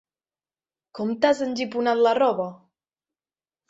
Com 1.01 1.13
t'has 1.27 1.43
engiponat 1.51 2.05
la 2.09 2.19
roba? 2.23 2.53